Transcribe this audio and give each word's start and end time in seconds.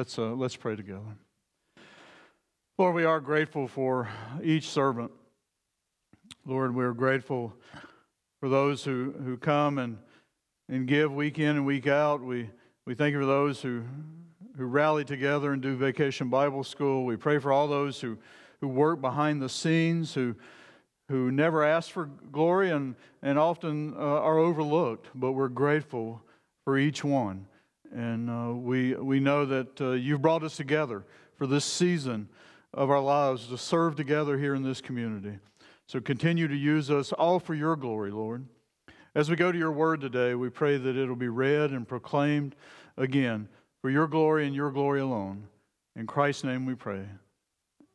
Let's, 0.00 0.18
uh, 0.18 0.32
let's 0.32 0.56
pray 0.56 0.76
together. 0.76 1.14
Lord, 2.78 2.94
we 2.94 3.04
are 3.04 3.20
grateful 3.20 3.68
for 3.68 4.08
each 4.42 4.70
servant. 4.70 5.10
Lord, 6.46 6.74
we're 6.74 6.94
grateful 6.94 7.52
for 8.40 8.48
those 8.48 8.82
who, 8.82 9.12
who 9.22 9.36
come 9.36 9.76
and, 9.76 9.98
and 10.70 10.86
give 10.86 11.12
week 11.12 11.38
in 11.38 11.50
and 11.56 11.66
week 11.66 11.86
out. 11.86 12.22
We, 12.22 12.48
we 12.86 12.94
thank 12.94 13.12
you 13.12 13.20
for 13.20 13.26
those 13.26 13.60
who, 13.60 13.82
who 14.56 14.64
rally 14.64 15.04
together 15.04 15.52
and 15.52 15.60
do 15.60 15.76
vacation 15.76 16.30
Bible 16.30 16.64
school. 16.64 17.04
We 17.04 17.16
pray 17.16 17.38
for 17.38 17.52
all 17.52 17.68
those 17.68 18.00
who, 18.00 18.16
who 18.62 18.68
work 18.68 19.02
behind 19.02 19.42
the 19.42 19.50
scenes, 19.50 20.14
who, 20.14 20.34
who 21.10 21.30
never 21.30 21.62
ask 21.62 21.90
for 21.90 22.06
glory 22.06 22.70
and, 22.70 22.94
and 23.20 23.38
often 23.38 23.92
uh, 23.92 23.98
are 23.98 24.38
overlooked, 24.38 25.08
but 25.14 25.32
we're 25.32 25.48
grateful 25.48 26.22
for 26.64 26.78
each 26.78 27.04
one. 27.04 27.44
And 27.92 28.30
uh, 28.30 28.54
we, 28.54 28.94
we 28.94 29.20
know 29.20 29.44
that 29.46 29.80
uh, 29.80 29.90
you've 29.90 30.22
brought 30.22 30.42
us 30.42 30.56
together 30.56 31.04
for 31.36 31.46
this 31.46 31.64
season 31.64 32.28
of 32.72 32.90
our 32.90 33.00
lives 33.00 33.48
to 33.48 33.58
serve 33.58 33.96
together 33.96 34.38
here 34.38 34.54
in 34.54 34.62
this 34.62 34.80
community. 34.80 35.38
So 35.86 36.00
continue 36.00 36.46
to 36.46 36.56
use 36.56 36.90
us 36.90 37.12
all 37.12 37.40
for 37.40 37.54
your 37.54 37.74
glory, 37.74 38.12
Lord. 38.12 38.46
As 39.14 39.28
we 39.28 39.34
go 39.34 39.50
to 39.50 39.58
your 39.58 39.72
word 39.72 40.00
today, 40.00 40.36
we 40.36 40.50
pray 40.50 40.76
that 40.76 40.96
it'll 40.96 41.16
be 41.16 41.28
read 41.28 41.70
and 41.70 41.86
proclaimed 41.86 42.54
again 42.96 43.48
for 43.82 43.90
your 43.90 44.06
glory 44.06 44.46
and 44.46 44.54
your 44.54 44.70
glory 44.70 45.00
alone. 45.00 45.48
In 45.96 46.06
Christ's 46.06 46.44
name 46.44 46.64
we 46.64 46.76
pray. 46.76 47.06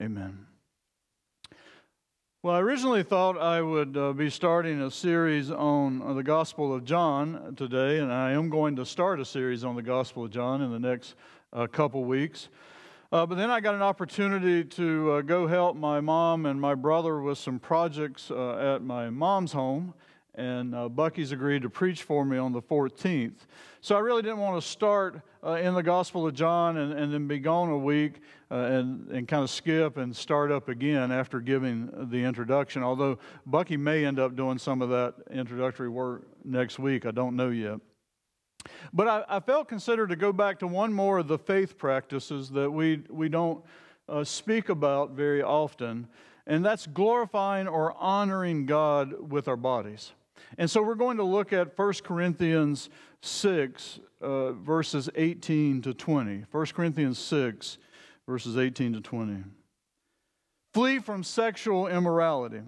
Amen. 0.02 0.46
Well, 2.46 2.54
I 2.54 2.60
originally 2.60 3.02
thought 3.02 3.40
I 3.40 3.60
would 3.60 3.98
uh, 3.98 4.14
be 4.14 4.30
starting 4.30 4.80
a 4.80 4.92
series 4.92 5.50
on 5.50 6.04
uh, 6.04 6.14
the 6.14 6.22
Gospel 6.22 6.76
of 6.76 6.86
John 6.86 7.56
today, 7.58 7.98
and 7.98 8.14
I 8.14 8.34
am 8.34 8.52
going 8.52 8.76
to 8.76 8.86
start 8.86 9.20
a 9.20 9.26
series 9.26 9.64
on 9.64 9.76
the 9.76 9.82
Gospel 9.82 10.26
of 10.26 10.30
John 10.30 10.62
in 10.62 10.72
the 10.72 10.78
next 10.78 11.16
uh, 11.52 11.66
couple 11.66 12.04
weeks. 12.04 12.50
Uh, 13.12 13.26
but 13.26 13.34
then 13.34 13.50
I 13.50 13.62
got 13.62 13.74
an 13.74 13.82
opportunity 13.82 14.64
to 14.64 15.12
uh, 15.14 15.22
go 15.22 15.48
help 15.48 15.76
my 15.76 16.00
mom 16.02 16.46
and 16.46 16.62
my 16.62 16.76
brother 16.76 17.20
with 17.20 17.40
some 17.40 17.58
projects 17.58 18.30
at 18.30 18.84
my 18.84 19.10
mom's 19.10 19.54
home 19.54 19.96
and 20.36 20.76
uh, 20.76 20.90
Bucky's 20.90 21.32
agreed 21.32 21.62
to 21.64 21.70
preach 21.70 22.04
for 22.04 22.26
me 22.26 22.38
on 22.38 22.52
the 22.52 22.62
14th. 22.62 23.46
So 23.82 23.96
I 23.96 24.00
really 24.00 24.22
didn't 24.22 24.40
want 24.40 24.62
to 24.62 24.68
start 24.68 25.22
uh, 25.44 25.54
in 25.54 25.74
the 25.74 25.84
Gospel 25.84 26.28
of 26.28 26.34
John 26.34 26.78
and, 26.78 26.94
and 26.94 27.14
then 27.14 27.28
be 27.28 27.40
gone 27.40 27.70
a 27.70 27.78
week 27.78 28.22
uh, 28.50 28.56
and, 28.56 29.10
and 29.12 29.28
kind 29.28 29.44
of 29.44 29.50
skip 29.50 29.98
and 29.98 30.16
start 30.16 30.52
up 30.52 30.70
again 30.70 31.12
after 31.12 31.40
giving 31.40 32.10
the 32.10 32.18
introduction. 32.18 32.84
Although 32.84 33.20
Bucky 33.46 33.78
may 33.78 34.06
end 34.06 34.20
up 34.20 34.36
doing 34.36 34.58
some 34.58 34.82
of 34.82 34.90
that 34.90 35.16
introductory 35.32 35.90
work 35.90 36.24
next 36.44 36.80
week, 36.80 37.06
I 37.06 37.12
don't 37.12 37.36
know 37.36 37.50
yet. 37.50 37.80
But 38.92 39.08
I, 39.08 39.24
I 39.30 39.40
felt 39.40 39.68
considered 39.68 40.10
to 40.10 40.16
go 40.16 40.34
back 40.34 40.60
to 40.60 40.68
one 40.68 40.92
more 40.92 41.20
of 41.20 41.28
the 41.28 41.38
faith 41.38 41.78
practices 41.78 42.50
that 42.50 42.70
we, 42.70 43.04
we 43.10 43.30
don't 43.30 43.64
uh, 44.10 44.24
speak 44.24 44.70
about 44.70 45.12
very 45.12 45.44
often, 45.44 46.08
and 46.48 46.66
that's 46.66 46.88
glorifying 46.88 47.68
or 47.68 47.96
honoring 47.98 48.66
God 48.66 49.32
with 49.32 49.48
our 49.48 49.58
bodies. 49.58 50.12
And 50.58 50.70
so 50.70 50.82
we're 50.82 50.96
going 50.96 51.18
to 51.18 51.24
look 51.24 51.54
at 51.54 51.78
1 51.78 51.94
Corinthians 52.04 52.90
6, 53.22 54.00
uh, 54.22 54.52
verses 54.54 55.10
18 55.16 55.82
to 55.84 55.94
20. 55.94 56.46
1 56.52 56.66
Corinthians 56.68 57.20
6, 57.20 57.78
verses 58.28 58.58
18 58.58 58.94
to 58.94 59.02
20. 59.02 59.44
Flee 60.74 61.00
from 61.00 61.24
sexual 61.24 61.88
immorality. 61.88 62.62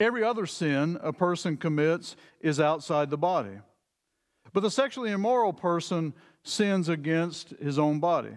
Every 0.00 0.24
other 0.24 0.46
sin 0.46 0.98
a 1.02 1.12
person 1.12 1.56
commits 1.56 2.16
is 2.40 2.58
outside 2.58 3.10
the 3.10 3.18
body. 3.18 3.58
But 4.52 4.60
the 4.60 4.70
sexually 4.70 5.10
immoral 5.10 5.52
person 5.52 6.14
sins 6.42 6.88
against 6.88 7.50
his 7.60 7.78
own 7.78 8.00
body. 8.00 8.36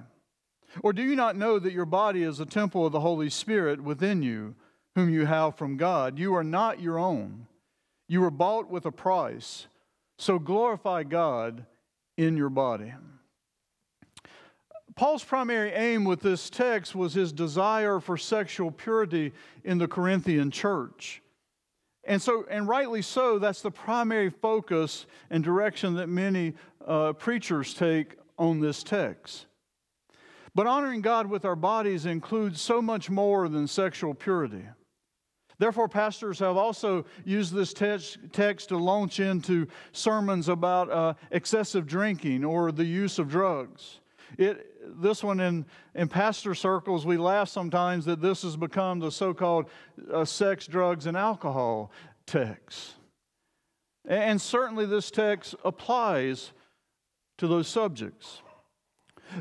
Or 0.84 0.94
do 0.94 1.02
you 1.02 1.16
not 1.16 1.36
know 1.36 1.60
that 1.60 1.74
your 1.74 1.86
body 1.86 2.24
is 2.24 2.40
a 2.40 2.46
temple 2.46 2.86
of 2.86 2.92
the 2.92 3.00
Holy 3.00 3.30
Spirit 3.30 3.82
within 3.82 4.22
you, 4.22 4.56
whom 4.96 5.10
you 5.10 5.26
have 5.26 5.56
from 5.58 5.78
God? 5.78 6.20
You 6.20 6.36
are 6.36 6.44
not 6.44 6.82
your 6.82 7.00
own. 7.00 7.48
You 8.08 8.22
were 8.22 8.32
bought 8.32 8.70
with 8.70 8.86
a 8.86 8.92
price, 8.92 9.68
so 10.18 10.40
glorify 10.40 11.04
God 11.04 11.66
in 12.18 12.38
your 12.38 12.50
body. 12.50 12.94
Paul's 14.96 15.24
primary 15.24 15.72
aim 15.72 16.06
with 16.06 16.22
this 16.22 16.50
text 16.50 16.96
was 16.96 17.14
his 17.14 17.34
desire 17.34 18.00
for 18.00 18.16
sexual 18.16 18.72
purity 18.72 19.34
in 19.66 19.78
the 19.78 19.90
Corinthian 19.90 20.52
church. 20.52 21.22
And 22.06 22.22
so, 22.22 22.46
and 22.50 22.68
rightly 22.68 23.02
so, 23.02 23.40
that's 23.40 23.62
the 23.62 23.72
primary 23.72 24.30
focus 24.30 25.06
and 25.30 25.44
direction 25.44 25.96
that 25.96 26.08
many 26.08 26.54
uh, 26.88 27.14
preachers 27.14 27.74
take 27.74 28.16
on 28.38 28.62
this 28.62 28.84
text. 28.84 29.48
But 30.54 30.68
honoring 30.68 31.02
God 31.02 31.30
with 31.30 31.44
our 31.44 31.56
bodies 31.56 32.06
includes 32.06 32.62
so 32.62 32.82
much 32.82 33.10
more 33.10 33.50
than 33.50 33.68
sexual 33.68 34.14
purity. 34.14 34.64
Therefore, 35.58 35.88
pastors 35.88 36.40
have 36.40 36.58
also 36.58 37.06
used 37.24 37.54
this 37.54 37.74
text, 37.74 38.18
text 38.32 38.70
to 38.70 38.78
launch 38.78 39.20
into 39.20 39.68
sermons 39.92 40.50
about 40.50 40.90
uh, 40.90 41.14
excessive 41.32 41.88
drinking 41.88 42.44
or 42.44 42.72
the 42.72 42.86
use 42.86 43.20
of 43.20 43.30
drugs. 43.30 44.00
It, 44.38 45.02
this 45.02 45.24
one 45.24 45.40
in, 45.40 45.66
in 45.94 46.08
pastor 46.08 46.56
circles, 46.56 47.06
we 47.06 47.18
laugh 47.18 47.50
sometimes 47.50 48.06
that 48.06 48.22
this 48.22 48.42
has 48.42 48.58
become 48.58 49.00
the 49.00 49.12
so 49.12 49.34
called 49.34 49.70
uh, 50.12 50.26
sex, 50.26 50.68
drugs, 50.68 51.06
and 51.06 51.16
alcohol 51.16 51.92
text. 52.26 52.96
And 54.08 54.40
certainly 54.42 54.86
this 54.86 55.10
text 55.10 55.56
applies 55.64 56.52
to 57.38 57.48
those 57.48 57.68
subjects. 57.68 58.42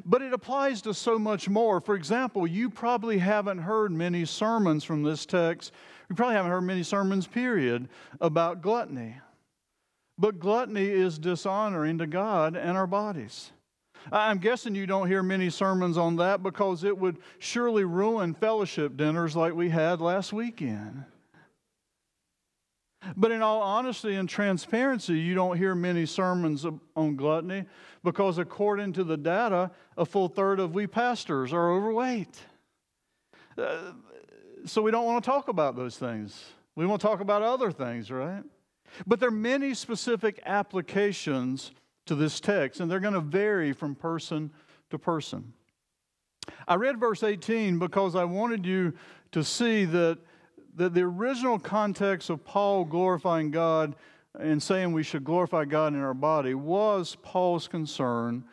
But 0.04 0.22
it 0.22 0.32
applies 0.32 0.82
to 0.82 0.94
so 0.94 1.18
much 1.18 1.48
more. 1.48 1.80
For 1.80 1.94
example, 1.94 2.46
you 2.46 2.70
probably 2.70 3.18
haven't 3.18 3.58
heard 3.58 3.92
many 3.92 4.24
sermons 4.24 4.84
from 4.84 5.02
this 5.02 5.26
text 5.26 5.72
we 6.08 6.16
probably 6.16 6.36
haven't 6.36 6.50
heard 6.50 6.62
many 6.62 6.82
sermons, 6.82 7.26
period, 7.26 7.88
about 8.20 8.62
gluttony. 8.62 9.16
But 10.18 10.38
gluttony 10.38 10.86
is 10.86 11.18
dishonoring 11.18 11.98
to 11.98 12.06
God 12.06 12.56
and 12.56 12.76
our 12.76 12.86
bodies. 12.86 13.50
I'm 14.12 14.38
guessing 14.38 14.74
you 14.74 14.86
don't 14.86 15.08
hear 15.08 15.22
many 15.22 15.48
sermons 15.48 15.96
on 15.96 16.16
that 16.16 16.42
because 16.42 16.84
it 16.84 16.96
would 16.96 17.18
surely 17.38 17.84
ruin 17.84 18.34
fellowship 18.34 18.96
dinners 18.96 19.34
like 19.34 19.54
we 19.54 19.70
had 19.70 20.00
last 20.00 20.32
weekend. 20.32 21.04
But 23.16 23.30
in 23.30 23.42
all 23.42 23.62
honesty 23.62 24.14
and 24.14 24.28
transparency, 24.28 25.18
you 25.18 25.34
don't 25.34 25.56
hear 25.56 25.74
many 25.74 26.06
sermons 26.06 26.66
on 26.96 27.16
gluttony 27.16 27.64
because, 28.02 28.38
according 28.38 28.92
to 28.94 29.04
the 29.04 29.16
data, 29.16 29.70
a 29.96 30.04
full 30.04 30.28
third 30.28 30.60
of 30.60 30.74
we 30.74 30.86
pastors 30.86 31.52
are 31.52 31.72
overweight. 31.72 32.40
Uh, 33.56 33.92
so 34.66 34.82
we 34.82 34.90
don't 34.90 35.04
want 35.04 35.22
to 35.22 35.30
talk 35.30 35.48
about 35.48 35.76
those 35.76 35.96
things. 35.96 36.44
We 36.76 36.86
want 36.86 37.00
to 37.00 37.06
talk 37.06 37.20
about 37.20 37.42
other 37.42 37.70
things, 37.70 38.10
right? 38.10 38.42
But 39.06 39.20
there 39.20 39.28
are 39.28 39.32
many 39.32 39.74
specific 39.74 40.40
applications 40.44 41.72
to 42.06 42.14
this 42.14 42.40
text, 42.40 42.80
and 42.80 42.90
they're 42.90 43.00
going 43.00 43.14
to 43.14 43.20
vary 43.20 43.72
from 43.72 43.94
person 43.94 44.50
to 44.90 44.98
person. 44.98 45.52
I 46.68 46.74
read 46.74 46.98
verse 46.98 47.22
18 47.22 47.78
because 47.78 48.14
I 48.14 48.24
wanted 48.24 48.66
you 48.66 48.94
to 49.32 49.42
see 49.42 49.84
that, 49.86 50.18
that 50.76 50.94
the 50.94 51.02
original 51.02 51.58
context 51.58 52.30
of 52.30 52.44
Paul 52.44 52.84
glorifying 52.84 53.50
God 53.50 53.94
and 54.38 54.62
saying 54.62 54.92
we 54.92 55.02
should 55.02 55.24
glorify 55.24 55.64
God 55.64 55.94
in 55.94 56.00
our 56.00 56.14
body 56.14 56.54
was 56.54 57.16
Paul's 57.22 57.68
concern 57.68 58.44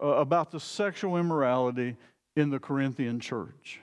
uh, 0.00 0.06
about 0.06 0.50
the 0.50 0.60
sexual 0.60 1.16
immorality 1.16 1.96
in 2.36 2.50
the 2.50 2.60
Corinthian 2.60 3.18
church. 3.18 3.80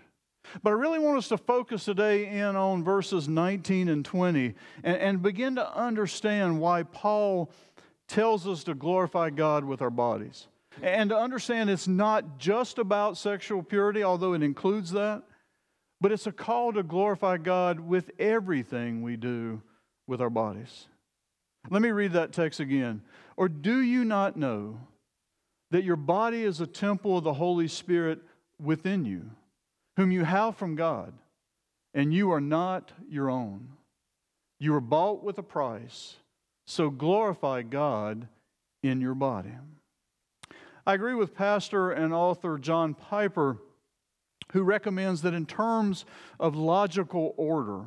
But 0.63 0.69
I 0.69 0.73
really 0.73 0.99
want 0.99 1.17
us 1.17 1.27
to 1.29 1.37
focus 1.37 1.85
today 1.85 2.27
in 2.27 2.55
on 2.55 2.83
verses 2.83 3.27
19 3.27 3.89
and 3.89 4.05
20 4.05 4.53
and, 4.83 4.97
and 4.97 5.21
begin 5.21 5.55
to 5.55 5.75
understand 5.77 6.59
why 6.59 6.83
Paul 6.83 7.51
tells 8.07 8.47
us 8.47 8.63
to 8.65 8.75
glorify 8.75 9.31
God 9.31 9.65
with 9.65 9.81
our 9.81 9.89
bodies. 9.89 10.47
And 10.81 11.09
to 11.09 11.17
understand 11.17 11.69
it's 11.69 11.87
not 11.87 12.37
just 12.37 12.77
about 12.77 13.17
sexual 13.17 13.63
purity, 13.63 14.03
although 14.03 14.33
it 14.33 14.43
includes 14.43 14.91
that, 14.91 15.23
but 16.01 16.11
it's 16.11 16.27
a 16.27 16.31
call 16.31 16.73
to 16.73 16.83
glorify 16.83 17.37
God 17.37 17.79
with 17.79 18.11
everything 18.19 19.01
we 19.01 19.15
do 19.15 19.61
with 20.07 20.21
our 20.21 20.29
bodies. 20.29 20.87
Let 21.69 21.81
me 21.81 21.89
read 21.89 22.13
that 22.13 22.33
text 22.33 22.59
again. 22.59 23.01
Or 23.37 23.49
do 23.49 23.81
you 23.81 24.05
not 24.05 24.37
know 24.37 24.79
that 25.71 25.83
your 25.83 25.95
body 25.95 26.43
is 26.43 26.61
a 26.61 26.67
temple 26.67 27.17
of 27.17 27.23
the 27.23 27.33
Holy 27.33 27.67
Spirit 27.67 28.19
within 28.59 29.05
you? 29.05 29.31
whom 29.97 30.11
you 30.11 30.25
have 30.25 30.55
from 30.55 30.75
God, 30.75 31.13
and 31.93 32.13
you 32.13 32.31
are 32.31 32.41
not 32.41 32.91
your 33.09 33.29
own. 33.29 33.69
You 34.59 34.73
were 34.73 34.81
bought 34.81 35.23
with 35.23 35.37
a 35.37 35.43
price, 35.43 36.15
so 36.65 36.89
glorify 36.89 37.61
God 37.61 38.27
in 38.83 39.01
your 39.01 39.15
body. 39.15 39.53
I 40.85 40.93
agree 40.93 41.15
with 41.15 41.35
pastor 41.35 41.91
and 41.91 42.13
author 42.13 42.57
John 42.57 42.93
Piper, 42.93 43.57
who 44.51 44.63
recommends 44.63 45.21
that 45.23 45.33
in 45.33 45.45
terms 45.45 46.05
of 46.39 46.55
logical 46.55 47.33
order, 47.37 47.85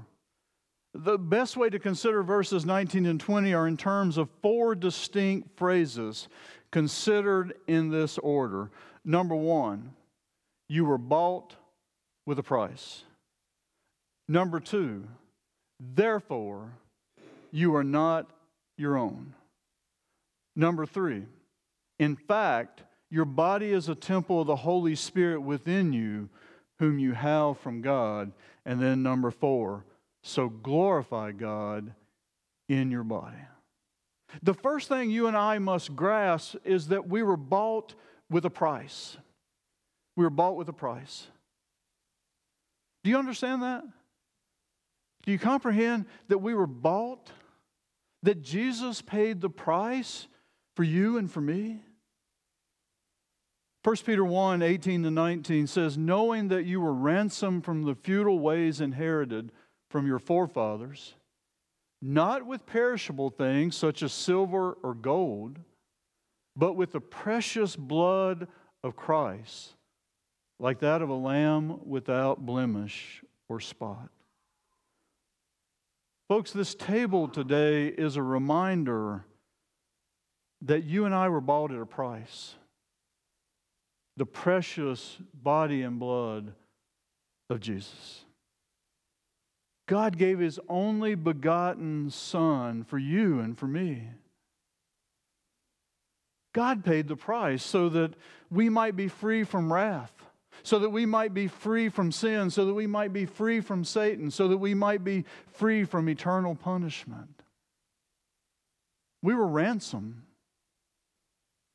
the 0.94 1.18
best 1.18 1.56
way 1.56 1.70
to 1.70 1.78
consider 1.78 2.22
verses 2.22 2.64
19 2.64 3.06
and 3.06 3.20
20 3.20 3.54
are 3.54 3.68
in 3.68 3.76
terms 3.76 4.16
of 4.16 4.28
four 4.42 4.74
distinct 4.74 5.56
phrases 5.56 6.28
considered 6.70 7.54
in 7.66 7.90
this 7.90 8.18
order 8.18 8.70
Number 9.08 9.34
one, 9.34 9.92
you 10.68 10.84
were 10.84 10.98
bought 10.98 11.56
with 12.26 12.38
a 12.38 12.42
price. 12.42 13.04
Number 14.28 14.60
two, 14.60 15.04
therefore, 15.80 16.74
you 17.50 17.74
are 17.74 17.84
not 17.84 18.28
your 18.76 18.98
own. 18.98 19.32
Number 20.54 20.84
three, 20.84 21.22
in 21.98 22.16
fact, 22.16 22.82
your 23.10 23.24
body 23.24 23.72
is 23.72 23.88
a 23.88 23.94
temple 23.94 24.42
of 24.42 24.46
the 24.46 24.56
Holy 24.56 24.94
Spirit 24.94 25.40
within 25.40 25.94
you, 25.94 26.28
whom 26.78 26.98
you 26.98 27.12
have 27.12 27.58
from 27.58 27.80
God. 27.80 28.32
And 28.64 28.80
then 28.80 29.02
number 29.02 29.30
four, 29.30 29.84
so 30.22 30.48
glorify 30.48 31.32
God 31.32 31.92
in 32.68 32.90
your 32.90 33.04
body. 33.04 33.36
The 34.42 34.54
first 34.54 34.88
thing 34.88 35.10
you 35.10 35.26
and 35.26 35.36
I 35.36 35.58
must 35.58 35.96
grasp 35.96 36.56
is 36.64 36.88
that 36.88 37.08
we 37.08 37.22
were 37.22 37.36
bought 37.36 37.94
with 38.30 38.44
a 38.44 38.50
price. 38.50 39.16
We 40.16 40.24
were 40.24 40.30
bought 40.30 40.56
with 40.56 40.68
a 40.68 40.72
price. 40.72 41.26
Do 43.04 43.10
you 43.10 43.18
understand 43.18 43.62
that? 43.62 43.84
Do 45.24 45.32
you 45.32 45.38
comprehend 45.38 46.06
that 46.28 46.38
we 46.38 46.54
were 46.54 46.66
bought? 46.66 47.30
That 48.22 48.42
Jesus 48.42 49.00
paid 49.00 49.40
the 49.40 49.48
price 49.48 50.26
for 50.74 50.82
you 50.82 51.18
and 51.18 51.30
for 51.30 51.40
me? 51.40 51.82
1 53.88 53.96
Peter 54.04 54.22
1 54.22 54.60
18 54.60 55.02
to 55.04 55.10
19 55.10 55.66
says, 55.66 55.96
Knowing 55.96 56.48
that 56.48 56.66
you 56.66 56.78
were 56.78 56.92
ransomed 56.92 57.64
from 57.64 57.84
the 57.84 57.94
futile 57.94 58.38
ways 58.38 58.82
inherited 58.82 59.50
from 59.88 60.06
your 60.06 60.18
forefathers, 60.18 61.14
not 62.02 62.44
with 62.44 62.66
perishable 62.66 63.30
things 63.30 63.74
such 63.74 64.02
as 64.02 64.12
silver 64.12 64.72
or 64.82 64.92
gold, 64.92 65.58
but 66.54 66.74
with 66.74 66.92
the 66.92 67.00
precious 67.00 67.76
blood 67.76 68.46
of 68.84 68.94
Christ, 68.94 69.72
like 70.60 70.80
that 70.80 71.00
of 71.00 71.08
a 71.08 71.14
lamb 71.14 71.80
without 71.88 72.44
blemish 72.44 73.24
or 73.48 73.58
spot. 73.58 74.10
Folks, 76.28 76.52
this 76.52 76.74
table 76.74 77.26
today 77.26 77.86
is 77.86 78.16
a 78.16 78.22
reminder 78.22 79.24
that 80.60 80.84
you 80.84 81.06
and 81.06 81.14
I 81.14 81.30
were 81.30 81.40
bought 81.40 81.72
at 81.72 81.80
a 81.80 81.86
price 81.86 82.54
the 84.18 84.26
precious 84.26 85.16
body 85.32 85.82
and 85.82 85.98
blood 85.98 86.52
of 87.48 87.60
Jesus. 87.60 88.24
God 89.86 90.18
gave 90.18 90.38
his 90.38 90.60
only 90.68 91.14
begotten 91.14 92.10
Son 92.10 92.84
for 92.84 92.98
you 92.98 93.40
and 93.40 93.56
for 93.56 93.66
me. 93.66 94.08
God 96.52 96.84
paid 96.84 97.08
the 97.08 97.16
price 97.16 97.62
so 97.62 97.88
that 97.90 98.14
we 98.50 98.68
might 98.68 98.96
be 98.96 99.08
free 99.08 99.44
from 99.44 99.72
wrath, 99.72 100.12
so 100.62 100.80
that 100.80 100.90
we 100.90 101.06
might 101.06 101.32
be 101.32 101.46
free 101.46 101.88
from 101.88 102.10
sin, 102.10 102.50
so 102.50 102.66
that 102.66 102.74
we 102.74 102.86
might 102.86 103.12
be 103.12 103.24
free 103.24 103.60
from 103.60 103.84
Satan, 103.84 104.30
so 104.30 104.48
that 104.48 104.58
we 104.58 104.74
might 104.74 105.04
be 105.04 105.24
free 105.52 105.84
from 105.84 106.08
eternal 106.08 106.54
punishment. 106.54 107.42
We 109.22 109.34
were 109.34 109.46
ransomed. 109.46 110.22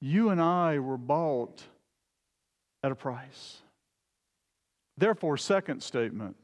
You 0.02 0.30
and 0.30 0.42
I 0.42 0.80
were 0.80 0.98
bought 0.98 1.64
at 2.84 2.92
a 2.92 2.96
price. 2.96 3.58
Therefore, 4.98 5.38
second 5.38 5.82
statement 5.82 6.36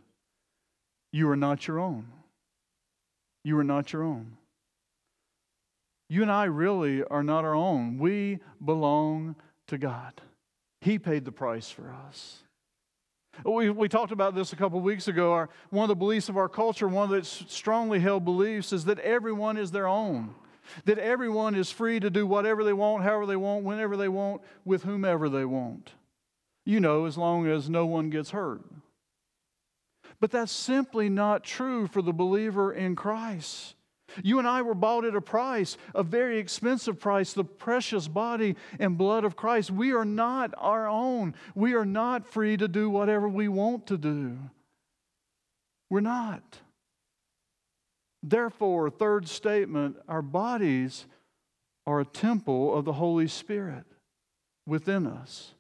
you 1.12 1.30
are 1.30 1.36
not 1.36 1.68
your 1.68 1.80
own. 1.80 2.06
You 3.44 3.58
are 3.58 3.64
not 3.64 3.92
your 3.94 4.04
own. 4.04 4.38
You 6.10 6.22
and 6.22 6.32
I 6.32 6.46
really 6.46 7.04
are 7.04 7.24
not 7.24 7.46
our 7.46 7.56
own. 7.56 7.98
We 7.98 8.40
belong 8.64 9.36
to 9.68 9.78
God. 9.78 10.22
He 10.82 10.98
paid 10.98 11.26
the 11.26 11.32
price 11.32 11.70
for 11.70 11.94
us. 12.08 12.44
We, 13.46 13.70
we 13.70 13.88
talked 13.88 14.12
about 14.12 14.36
this 14.36 14.54
a 14.54 14.56
couple 14.56 14.80
of 14.80 14.84
weeks 14.84 15.08
ago. 15.08 15.32
Our, 15.32 15.50
one 15.70 15.84
of 15.84 15.90
the 15.90 15.96
beliefs 15.96 16.30
of 16.30 16.38
our 16.38 16.50
culture, 16.50 16.88
one 16.88 17.12
of 17.12 17.16
the 17.16 17.24
strongly 17.24 18.00
held 18.00 18.26
beliefs, 18.26 18.74
is 18.74 18.86
that 18.86 19.00
everyone 19.00 19.58
is 19.58 19.72
their 19.72 19.88
own. 19.88 20.36
That 20.86 21.00
everyone 21.00 21.56
is 21.56 21.72
free 21.72 22.00
to 22.00 22.10
do 22.10 22.28
whatever 22.28 22.64
they 22.64 22.74
want, 22.74 23.04
however 23.04 23.26
they 23.26 23.36
want, 23.36 23.64
whenever 23.64 23.98
they 23.98 24.10
want, 24.10 24.42
with 24.66 24.84
whomever 24.84 25.30
they 25.30 25.46
want. 25.46 25.94
You 26.70 26.80
know, 26.80 27.06
as 27.06 27.18
long 27.18 27.48
as 27.48 27.68
no 27.68 27.88
one 27.88 28.12
gets 28.12 28.30
hurt. 28.30 28.62
But 30.20 30.30
that's 30.30 30.52
simply 30.52 31.10
not 31.10 31.44
true 31.44 31.88
for 31.88 32.04
the 32.04 32.14
believer 32.14 32.72
in 32.72 32.96
Christ. 32.96 33.74
You 34.22 34.38
and 34.38 34.48
I 34.48 34.62
were 34.62 34.76
bought 34.76 35.04
at 35.04 35.16
a 35.16 35.22
price, 35.22 35.78
a 35.96 36.04
very 36.04 36.38
expensive 36.38 37.00
price, 37.00 37.34
the 37.34 37.44
precious 37.44 38.08
body 38.08 38.56
and 38.78 39.00
blood 39.00 39.24
of 39.24 39.36
Christ. 39.36 39.72
We 39.72 39.94
are 39.94 40.06
not 40.06 40.54
our 40.60 40.88
own. 40.88 41.34
We 41.56 41.74
are 41.74 41.86
not 41.86 42.28
free 42.28 42.56
to 42.58 42.68
do 42.68 42.88
whatever 42.88 43.28
we 43.28 43.48
want 43.48 43.88
to 43.88 43.98
do. 43.98 44.38
We're 45.90 46.02
not. 46.02 46.60
Therefore, 48.22 48.92
third 48.92 49.28
statement, 49.28 49.96
our 50.08 50.22
bodies 50.22 51.08
are 51.88 52.00
a 52.00 52.06
temple 52.06 52.78
of 52.78 52.86
the 52.86 52.94
Holy 52.94 53.28
Spirit 53.28 53.86
within 54.68 55.08
us, 55.08 55.56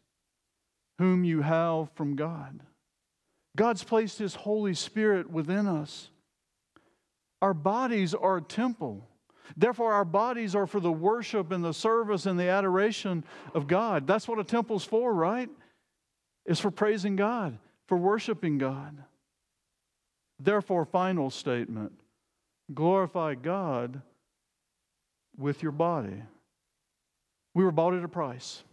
whom 1.00 1.24
you 1.24 1.42
have 1.42 1.90
from 1.96 2.16
God. 2.16 2.60
God's 3.56 3.84
placed 3.84 4.20
His 4.20 4.36
Holy 4.36 4.74
Spirit 4.74 5.32
within 5.32 5.66
us. 5.66 6.10
Our 7.42 7.54
bodies 7.54 8.14
are 8.14 8.38
a 8.38 8.42
temple. 8.42 9.08
Therefore, 9.56 9.94
our 9.94 10.06
bodies 10.06 10.56
are 10.56 10.68
for 10.68 10.82
the 10.82 10.92
worship 10.92 11.52
and 11.52 11.64
the 11.64 11.74
service 11.74 12.26
and 12.26 12.38
the 12.38 12.50
adoration 12.50 13.24
of 13.54 13.66
God. 13.66 14.06
That's 14.06 14.28
what 14.28 14.40
a 14.40 14.44
temple's 14.44 14.84
for, 14.84 15.14
right? 15.14 15.50
It's 16.46 16.60
for 16.60 16.70
praising 16.70 17.16
God, 17.16 17.58
for 17.88 17.98
worshiping 17.98 18.58
God. 18.58 18.96
Therefore, 20.38 20.84
final 20.84 21.30
statement 21.30 21.94
glorify 22.74 23.36
God 23.36 24.02
with 25.38 25.64
your 25.64 25.72
body. 25.72 26.24
We 27.56 27.64
were 27.64 27.72
bought 27.72 27.94
at 27.94 28.04
a 28.04 28.10
price. 28.10 28.64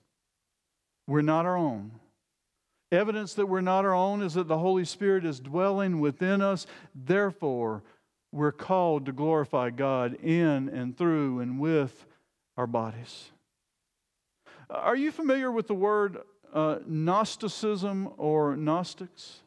We're 1.07 1.23
not 1.23 1.47
our 1.47 1.57
own. 1.57 1.93
Evidence 2.93 3.35
that 3.35 3.47
we're 3.47 3.61
not 3.61 3.85
our 3.85 3.95
own 3.95 4.23
is 4.23 4.35
that 4.35 4.47
the 4.47 4.59
Holy 4.59 4.85
Spirit 4.85 5.25
is 5.25 5.41
dwelling 5.41 5.99
within 5.99 6.41
us. 6.41 6.67
Therefore, 6.95 7.83
we're 8.31 8.53
called 8.53 9.07
to 9.07 9.13
glorify 9.13 9.71
God 9.71 10.15
in 10.23 10.69
and 10.69 10.97
through 10.97 11.41
and 11.41 11.59
with 11.59 12.07
our 12.57 12.67
bodies. 12.67 13.31
Are 14.71 14.97
you 14.97 15.11
familiar 15.11 15.51
with 15.51 15.67
the 15.67 15.75
word 15.75 16.19
uh, 16.53 16.79
Gnosticism 16.87 18.13
or 18.17 18.57
Gnostics? 18.57 19.41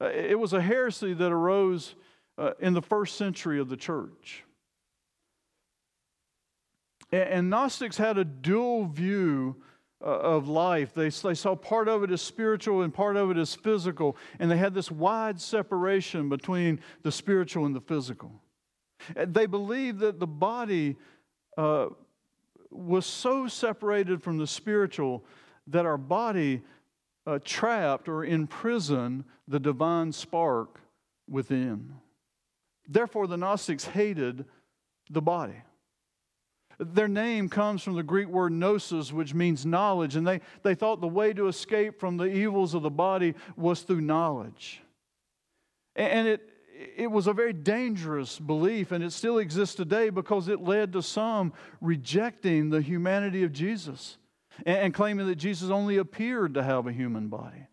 Uh, 0.00 0.06
it 0.06 0.38
was 0.38 0.52
a 0.52 0.60
heresy 0.60 1.14
that 1.14 1.32
arose 1.32 1.94
uh, 2.36 2.52
in 2.60 2.74
the 2.74 2.82
first 2.82 3.16
century 3.16 3.58
of 3.60 3.68
the 3.68 3.76
church. 3.76 4.44
And 7.12 7.50
Gnostics 7.50 7.96
had 7.96 8.18
a 8.18 8.24
dual 8.24 8.86
view 8.86 9.56
uh, 10.02 10.06
of 10.06 10.48
life. 10.48 10.94
They, 10.94 11.08
they 11.08 11.34
saw 11.34 11.54
part 11.54 11.88
of 11.88 12.02
it 12.02 12.10
as 12.10 12.22
spiritual 12.22 12.82
and 12.82 12.92
part 12.92 13.16
of 13.16 13.30
it 13.30 13.36
as 13.36 13.54
physical, 13.54 14.16
and 14.38 14.50
they 14.50 14.56
had 14.56 14.74
this 14.74 14.90
wide 14.90 15.40
separation 15.40 16.28
between 16.28 16.80
the 17.02 17.12
spiritual 17.12 17.66
and 17.66 17.74
the 17.74 17.80
physical. 17.80 18.32
They 19.14 19.46
believed 19.46 20.00
that 20.00 20.20
the 20.20 20.26
body 20.26 20.96
uh, 21.56 21.88
was 22.70 23.06
so 23.06 23.48
separated 23.48 24.22
from 24.22 24.38
the 24.38 24.46
spiritual 24.46 25.24
that 25.66 25.86
our 25.86 25.98
body 25.98 26.62
uh, 27.26 27.38
trapped 27.44 28.08
or 28.08 28.24
imprisoned 28.24 29.24
the 29.48 29.60
divine 29.60 30.12
spark 30.12 30.80
within. 31.28 31.94
Therefore, 32.88 33.26
the 33.26 33.36
Gnostics 33.36 33.84
hated 33.84 34.44
the 35.10 35.22
body. 35.22 35.62
Their 36.82 37.08
name 37.08 37.50
comes 37.50 37.82
from 37.82 37.94
the 37.94 38.02
Greek 38.02 38.28
word 38.28 38.52
gnosis, 38.52 39.12
which 39.12 39.34
means 39.34 39.66
knowledge, 39.66 40.16
and 40.16 40.26
they, 40.26 40.40
they 40.62 40.74
thought 40.74 41.02
the 41.02 41.06
way 41.06 41.34
to 41.34 41.46
escape 41.46 42.00
from 42.00 42.16
the 42.16 42.24
evils 42.24 42.72
of 42.72 42.80
the 42.80 42.90
body 42.90 43.34
was 43.54 43.82
through 43.82 44.00
knowledge. 44.00 44.80
And 45.94 46.26
it, 46.26 46.48
it 46.96 47.10
was 47.10 47.26
a 47.26 47.34
very 47.34 47.52
dangerous 47.52 48.38
belief, 48.38 48.92
and 48.92 49.04
it 49.04 49.12
still 49.12 49.38
exists 49.38 49.74
today 49.74 50.08
because 50.08 50.48
it 50.48 50.62
led 50.62 50.94
to 50.94 51.02
some 51.02 51.52
rejecting 51.82 52.70
the 52.70 52.80
humanity 52.80 53.42
of 53.42 53.52
Jesus 53.52 54.16
and, 54.64 54.78
and 54.78 54.94
claiming 54.94 55.26
that 55.26 55.36
Jesus 55.36 55.68
only 55.68 55.98
appeared 55.98 56.54
to 56.54 56.62
have 56.62 56.86
a 56.86 56.92
human 56.92 57.28
body. 57.28 57.66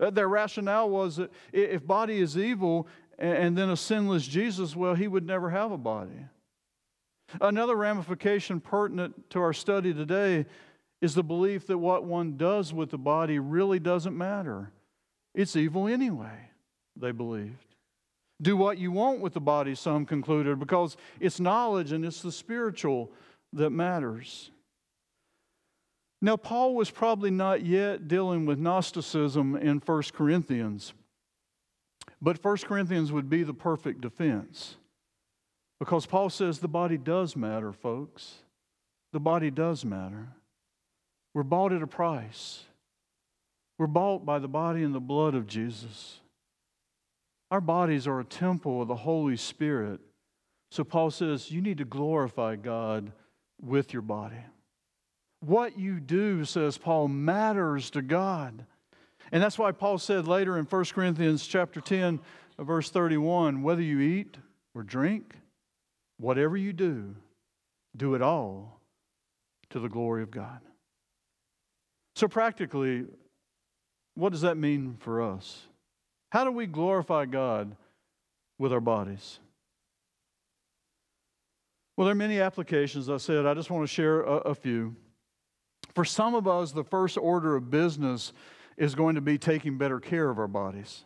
Uh, 0.00 0.08
their 0.08 0.28
rationale 0.28 0.88
was 0.88 1.16
that 1.16 1.30
if 1.52 1.86
body 1.86 2.18
is 2.18 2.38
evil 2.38 2.88
and 3.18 3.58
then 3.58 3.68
a 3.68 3.76
sinless 3.76 4.26
Jesus, 4.26 4.74
well, 4.74 4.94
he 4.94 5.06
would 5.06 5.26
never 5.26 5.50
have 5.50 5.70
a 5.70 5.78
body. 5.78 6.26
Another 7.40 7.76
ramification 7.76 8.60
pertinent 8.60 9.30
to 9.30 9.40
our 9.40 9.52
study 9.52 9.92
today 9.92 10.46
is 11.00 11.14
the 11.14 11.22
belief 11.22 11.66
that 11.66 11.78
what 11.78 12.04
one 12.04 12.36
does 12.36 12.72
with 12.72 12.90
the 12.90 12.98
body 12.98 13.38
really 13.38 13.78
doesn't 13.78 14.16
matter. 14.16 14.70
It's 15.34 15.56
evil 15.56 15.88
anyway, 15.88 16.50
they 16.96 17.10
believed. 17.10 17.74
Do 18.40 18.56
what 18.56 18.78
you 18.78 18.92
want 18.92 19.20
with 19.20 19.34
the 19.34 19.40
body, 19.40 19.74
some 19.74 20.06
concluded, 20.06 20.58
because 20.58 20.96
it's 21.20 21.40
knowledge 21.40 21.92
and 21.92 22.04
it's 22.04 22.22
the 22.22 22.32
spiritual 22.32 23.10
that 23.52 23.70
matters. 23.70 24.50
Now, 26.22 26.36
Paul 26.36 26.74
was 26.74 26.90
probably 26.90 27.30
not 27.30 27.64
yet 27.64 28.08
dealing 28.08 28.46
with 28.46 28.58
Gnosticism 28.58 29.56
in 29.56 29.78
1 29.78 30.02
Corinthians, 30.14 30.94
but 32.20 32.42
1 32.42 32.56
Corinthians 32.58 33.12
would 33.12 33.28
be 33.28 33.42
the 33.42 33.54
perfect 33.54 34.00
defense. 34.00 34.76
Because 35.78 36.06
Paul 36.06 36.30
says 36.30 36.58
the 36.58 36.68
body 36.68 36.96
does 36.96 37.36
matter, 37.36 37.72
folks. 37.72 38.36
The 39.12 39.20
body 39.20 39.50
does 39.50 39.84
matter. 39.84 40.28
We're 41.34 41.42
bought 41.42 41.72
at 41.72 41.82
a 41.82 41.86
price. 41.86 42.64
We're 43.78 43.86
bought 43.86 44.24
by 44.24 44.38
the 44.38 44.48
body 44.48 44.82
and 44.82 44.94
the 44.94 45.00
blood 45.00 45.34
of 45.34 45.46
Jesus. 45.46 46.20
Our 47.50 47.60
bodies 47.60 48.06
are 48.06 48.20
a 48.20 48.24
temple 48.24 48.82
of 48.82 48.88
the 48.88 48.96
Holy 48.96 49.36
Spirit. 49.36 50.00
So 50.70 50.82
Paul 50.82 51.10
says 51.10 51.50
you 51.50 51.60
need 51.60 51.78
to 51.78 51.84
glorify 51.84 52.56
God 52.56 53.12
with 53.60 53.92
your 53.92 54.02
body. 54.02 54.36
What 55.40 55.78
you 55.78 56.00
do, 56.00 56.44
says 56.44 56.78
Paul, 56.78 57.08
matters 57.08 57.90
to 57.90 58.02
God. 58.02 58.64
And 59.30 59.42
that's 59.42 59.58
why 59.58 59.72
Paul 59.72 59.98
said 59.98 60.26
later 60.26 60.58
in 60.58 60.64
1 60.64 60.84
Corinthians 60.86 61.46
chapter 61.46 61.80
10, 61.80 62.20
verse 62.58 62.90
31, 62.90 63.62
whether 63.62 63.82
you 63.82 64.00
eat 64.00 64.38
or 64.74 64.82
drink, 64.82 65.34
whatever 66.18 66.56
you 66.56 66.72
do, 66.72 67.14
do 67.96 68.14
it 68.14 68.22
all 68.22 68.80
to 69.70 69.80
the 69.80 69.88
glory 69.88 70.22
of 70.22 70.30
God. 70.30 70.60
So, 72.14 72.28
practically, 72.28 73.04
what 74.14 74.32
does 74.32 74.40
that 74.40 74.56
mean 74.56 74.96
for 74.98 75.22
us? 75.22 75.66
How 76.30 76.44
do 76.44 76.50
we 76.50 76.66
glorify 76.66 77.26
God 77.26 77.76
with 78.58 78.72
our 78.72 78.80
bodies? 78.80 79.38
Well, 81.96 82.06
there 82.06 82.12
are 82.12 82.16
many 82.16 82.40
applications. 82.40 83.08
I 83.08 83.16
said 83.16 83.46
I 83.46 83.54
just 83.54 83.70
want 83.70 83.82
to 83.82 83.92
share 83.92 84.20
a, 84.20 84.36
a 84.38 84.54
few. 84.54 84.96
For 85.94 86.04
some 86.04 86.34
of 86.34 86.46
us, 86.46 86.72
the 86.72 86.84
first 86.84 87.16
order 87.16 87.56
of 87.56 87.70
business 87.70 88.32
is 88.76 88.94
going 88.94 89.14
to 89.14 89.22
be 89.22 89.38
taking 89.38 89.78
better 89.78 89.98
care 89.98 90.28
of 90.28 90.38
our 90.38 90.48
bodies. 90.48 91.04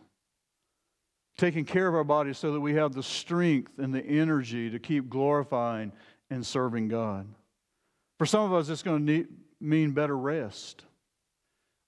Taking 1.37 1.65
care 1.65 1.87
of 1.87 1.95
our 1.95 2.03
bodies 2.03 2.37
so 2.37 2.53
that 2.53 2.59
we 2.59 2.75
have 2.75 2.93
the 2.93 3.03
strength 3.03 3.79
and 3.79 3.93
the 3.93 4.05
energy 4.05 4.69
to 4.69 4.79
keep 4.79 5.09
glorifying 5.09 5.91
and 6.29 6.45
serving 6.45 6.87
God. 6.87 7.27
For 8.19 8.25
some 8.25 8.43
of 8.43 8.53
us, 8.53 8.69
it's 8.69 8.83
going 8.83 9.05
to 9.05 9.11
need, 9.11 9.27
mean 9.59 9.91
better 9.91 10.17
rest. 10.17 10.85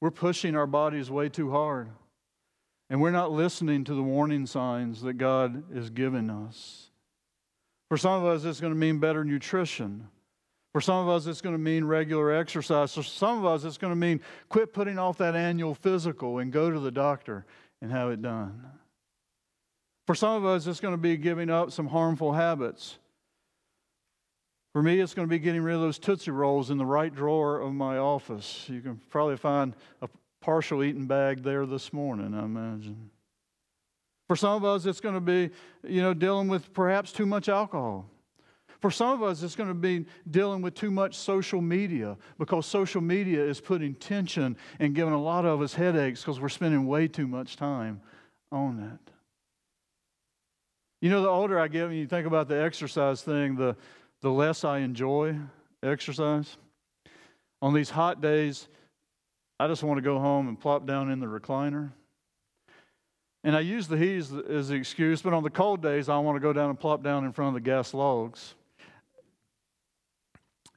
We're 0.01 0.11
pushing 0.11 0.55
our 0.55 0.67
bodies 0.67 1.09
way 1.11 1.29
too 1.29 1.51
hard, 1.51 1.89
and 2.89 2.99
we're 3.01 3.11
not 3.11 3.31
listening 3.31 3.83
to 3.85 3.93
the 3.93 4.03
warning 4.03 4.45
signs 4.45 5.01
that 5.03 5.13
God 5.13 5.63
is 5.73 5.89
giving 5.89 6.29
us. 6.29 6.89
For 7.89 7.97
some 7.97 8.23
of 8.23 8.25
us, 8.25 8.43
it's 8.43 8.59
going 8.59 8.73
to 8.73 8.79
mean 8.79 8.99
better 8.99 9.23
nutrition. 9.23 10.07
For 10.73 10.81
some 10.81 11.07
of 11.07 11.09
us, 11.09 11.27
it's 11.27 11.41
going 11.41 11.53
to 11.53 11.61
mean 11.61 11.85
regular 11.85 12.33
exercise. 12.33 12.93
For 12.95 13.03
some 13.03 13.37
of 13.37 13.45
us, 13.45 13.63
it's 13.63 13.77
going 13.77 13.91
to 13.91 13.95
mean 13.95 14.19
quit 14.49 14.73
putting 14.73 14.97
off 14.97 15.19
that 15.19 15.35
annual 15.35 15.75
physical 15.75 16.39
and 16.39 16.51
go 16.51 16.71
to 16.71 16.79
the 16.79 16.91
doctor 16.91 17.45
and 17.81 17.91
have 17.91 18.09
it 18.09 18.21
done. 18.23 18.65
For 20.05 20.15
some 20.15 20.35
of 20.35 20.45
us, 20.45 20.67
it's 20.67 20.79
going 20.79 20.93
to 20.93 21.01
be 21.01 21.15
giving 21.15 21.49
up 21.49 21.71
some 21.71 21.87
harmful 21.87 22.33
habits. 22.33 22.97
For 24.73 24.81
me, 24.81 24.99
it's 24.99 25.13
going 25.13 25.27
to 25.27 25.29
be 25.29 25.39
getting 25.39 25.61
rid 25.61 25.75
of 25.75 25.81
those 25.81 25.99
Tootsie 25.99 26.31
Rolls 26.31 26.71
in 26.71 26.77
the 26.77 26.85
right 26.85 27.13
drawer 27.13 27.59
of 27.59 27.73
my 27.73 27.97
office. 27.97 28.65
You 28.67 28.81
can 28.81 28.99
probably 29.09 29.37
find 29.37 29.75
a 30.01 30.09
partial 30.41 30.83
eaten 30.83 31.05
bag 31.05 31.43
there 31.43 31.65
this 31.65 31.93
morning, 31.93 32.33
I 32.33 32.43
imagine. 32.43 33.11
For 34.27 34.35
some 34.35 34.55
of 34.55 34.65
us, 34.65 34.85
it's 34.85 34.99
going 34.99 35.15
to 35.15 35.21
be, 35.21 35.51
you 35.87 36.01
know, 36.01 36.13
dealing 36.13 36.47
with 36.47 36.73
perhaps 36.73 37.11
too 37.11 37.25
much 37.25 37.49
alcohol. 37.49 38.09
For 38.81 38.91
some 38.91 39.11
of 39.11 39.23
us, 39.23 39.43
it's 39.43 39.55
going 39.55 39.69
to 39.69 39.75
be 39.75 40.05
dealing 40.29 40.61
with 40.61 40.73
too 40.73 40.91
much 40.91 41.15
social 41.15 41.61
media 41.61 42.17
because 42.37 42.65
social 42.65 42.99
media 42.99 43.41
is 43.41 43.61
putting 43.61 43.95
tension 43.95 44.57
and 44.79 44.93
giving 44.93 45.13
a 45.13 45.21
lot 45.21 45.45
of 45.45 45.61
us 45.61 45.73
headaches 45.73 46.21
because 46.21 46.39
we're 46.41 46.49
spending 46.49 46.85
way 46.85 47.07
too 47.07 47.27
much 47.27 47.55
time 47.55 48.01
on 48.51 48.79
it. 48.79 49.12
You 51.03 51.09
know, 51.09 51.21
the 51.21 51.27
older 51.27 51.59
I 51.59 51.67
get, 51.67 51.89
when 51.89 51.97
you 51.97 52.07
think 52.07 52.25
about 52.25 52.47
the 52.47 52.63
exercise 52.63 53.21
thing, 53.21 53.57
the, 53.57 53.75
the 54.21 54.31
less 54.31 54.63
I 54.63 54.77
enjoy 54.77 55.35
exercise. 55.83 56.55
On 57.61 57.73
these 57.73 57.89
hot 57.89 58.21
days, 58.21 58.69
I 59.59 59.67
just 59.67 59.83
want 59.83 59.97
to 59.97 60.01
go 60.01 60.17
home 60.17 60.47
and 60.47 60.57
plop 60.57 60.87
down 60.87 61.11
in 61.11 61.19
the 61.19 61.25
recliner. 61.25 61.91
And 63.43 63.53
I 63.53 63.59
use 63.59 63.89
the 63.89 63.97
heat 63.97 64.15
as, 64.15 64.33
as 64.49 64.69
the 64.69 64.75
excuse, 64.75 65.21
but 65.21 65.33
on 65.33 65.43
the 65.43 65.49
cold 65.49 65.81
days, 65.81 66.07
I 66.07 66.17
want 66.19 66.37
to 66.37 66.39
go 66.39 66.53
down 66.53 66.69
and 66.69 66.79
plop 66.79 67.03
down 67.03 67.25
in 67.25 67.33
front 67.33 67.49
of 67.49 67.61
the 67.61 67.69
gas 67.69 67.93
logs. 67.93 68.55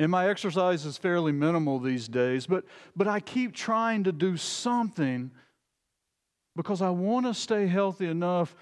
And 0.00 0.10
my 0.10 0.28
exercise 0.28 0.84
is 0.84 0.98
fairly 0.98 1.30
minimal 1.30 1.78
these 1.78 2.08
days, 2.08 2.48
but, 2.48 2.64
but 2.96 3.06
I 3.06 3.20
keep 3.20 3.54
trying 3.54 4.02
to 4.02 4.10
do 4.10 4.36
something 4.36 5.30
because 6.56 6.82
I 6.82 6.90
want 6.90 7.26
to 7.26 7.34
stay 7.34 7.68
healthy 7.68 8.06
enough 8.06 8.56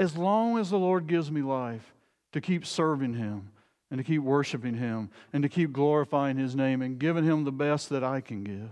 as 0.00 0.16
long 0.16 0.58
as 0.58 0.70
the 0.70 0.78
Lord 0.78 1.06
gives 1.06 1.30
me 1.30 1.42
life 1.42 1.92
to 2.32 2.40
keep 2.40 2.64
serving 2.64 3.12
Him 3.12 3.50
and 3.90 3.98
to 3.98 4.04
keep 4.04 4.22
worshiping 4.22 4.74
Him 4.74 5.10
and 5.34 5.42
to 5.42 5.48
keep 5.48 5.74
glorifying 5.74 6.38
His 6.38 6.56
name 6.56 6.80
and 6.80 6.98
giving 6.98 7.22
Him 7.22 7.44
the 7.44 7.52
best 7.52 7.90
that 7.90 8.02
I 8.02 8.22
can 8.22 8.42
give. 8.42 8.70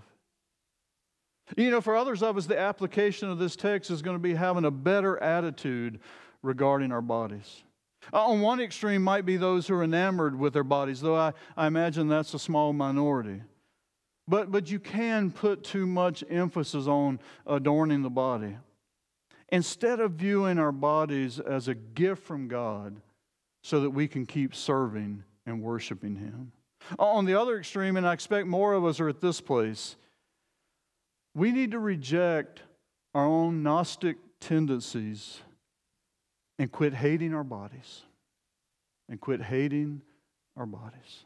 You 1.54 1.70
know, 1.70 1.82
for 1.82 1.96
others 1.96 2.22
of 2.22 2.38
us, 2.38 2.46
the 2.46 2.58
application 2.58 3.28
of 3.28 3.38
this 3.38 3.56
text 3.56 3.90
is 3.90 4.00
going 4.00 4.16
to 4.16 4.22
be 4.22 4.34
having 4.34 4.64
a 4.64 4.70
better 4.70 5.22
attitude 5.22 6.00
regarding 6.42 6.92
our 6.92 7.02
bodies. 7.02 7.62
Uh, 8.10 8.24
on 8.24 8.40
one 8.40 8.58
extreme 8.58 9.02
might 9.02 9.26
be 9.26 9.36
those 9.36 9.66
who 9.66 9.74
are 9.74 9.84
enamored 9.84 10.38
with 10.38 10.54
their 10.54 10.64
bodies, 10.64 11.02
though 11.02 11.16
I, 11.16 11.34
I 11.58 11.66
imagine 11.66 12.08
that's 12.08 12.32
a 12.32 12.38
small 12.38 12.72
minority. 12.72 13.42
But, 14.26 14.50
but 14.50 14.70
you 14.70 14.78
can 14.78 15.30
put 15.30 15.62
too 15.62 15.86
much 15.86 16.24
emphasis 16.30 16.86
on 16.86 17.20
adorning 17.46 18.00
the 18.00 18.10
body. 18.10 18.56
Instead 19.50 20.00
of 20.00 20.12
viewing 20.12 20.58
our 20.58 20.72
bodies 20.72 21.40
as 21.40 21.68
a 21.68 21.74
gift 21.74 22.22
from 22.22 22.48
God 22.48 23.00
so 23.62 23.80
that 23.80 23.90
we 23.90 24.06
can 24.06 24.26
keep 24.26 24.54
serving 24.54 25.24
and 25.46 25.62
worshiping 25.62 26.16
Him. 26.16 26.52
On 26.98 27.24
the 27.24 27.34
other 27.34 27.58
extreme, 27.58 27.96
and 27.96 28.06
I 28.06 28.12
expect 28.12 28.46
more 28.46 28.74
of 28.74 28.84
us 28.84 29.00
are 29.00 29.08
at 29.08 29.20
this 29.20 29.40
place, 29.40 29.96
we 31.34 31.50
need 31.52 31.72
to 31.72 31.78
reject 31.78 32.62
our 33.14 33.24
own 33.24 33.62
Gnostic 33.62 34.16
tendencies 34.40 35.40
and 36.58 36.70
quit 36.70 36.94
hating 36.94 37.34
our 37.34 37.44
bodies. 37.44 38.02
And 39.08 39.20
quit 39.20 39.40
hating 39.40 40.02
our 40.56 40.66
bodies. 40.66 41.24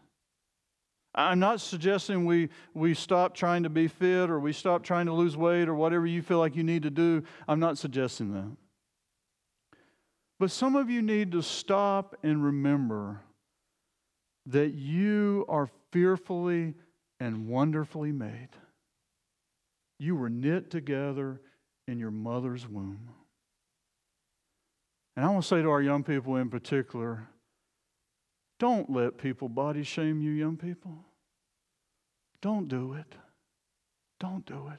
I'm 1.14 1.38
not 1.38 1.60
suggesting 1.60 2.24
we, 2.24 2.48
we 2.72 2.94
stop 2.94 3.34
trying 3.34 3.64
to 3.64 3.68
be 3.68 3.86
fit 3.86 4.30
or 4.30 4.40
we 4.40 4.52
stop 4.52 4.82
trying 4.82 5.06
to 5.06 5.12
lose 5.12 5.36
weight 5.36 5.68
or 5.68 5.74
whatever 5.74 6.06
you 6.06 6.22
feel 6.22 6.38
like 6.38 6.56
you 6.56 6.64
need 6.64 6.84
to 6.84 6.90
do. 6.90 7.22
I'm 7.46 7.60
not 7.60 7.76
suggesting 7.76 8.32
that. 8.32 8.56
But 10.40 10.50
some 10.50 10.74
of 10.74 10.88
you 10.88 11.02
need 11.02 11.32
to 11.32 11.42
stop 11.42 12.16
and 12.22 12.42
remember 12.42 13.20
that 14.46 14.74
you 14.74 15.44
are 15.48 15.68
fearfully 15.92 16.74
and 17.20 17.46
wonderfully 17.46 18.10
made. 18.10 18.48
You 19.98 20.16
were 20.16 20.30
knit 20.30 20.70
together 20.70 21.40
in 21.86 21.98
your 21.98 22.10
mother's 22.10 22.66
womb. 22.66 23.10
And 25.14 25.24
I 25.24 25.28
want 25.28 25.42
to 25.42 25.48
say 25.48 25.62
to 25.62 25.68
our 25.68 25.82
young 25.82 26.02
people 26.02 26.36
in 26.36 26.48
particular 26.48 27.28
don't 28.62 28.88
let 28.88 29.18
people 29.18 29.48
body 29.48 29.82
shame 29.82 30.22
you, 30.22 30.30
young 30.30 30.56
people. 30.56 30.96
Don't 32.40 32.68
do 32.68 32.92
it. 32.92 33.12
Don't 34.20 34.46
do 34.46 34.68
it. 34.72 34.78